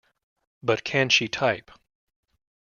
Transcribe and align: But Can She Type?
But 0.63 0.83
Can 0.83 1.09
She 1.09 1.27
Type? 1.27 1.69